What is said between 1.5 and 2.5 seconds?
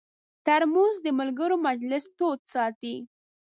مجلس تود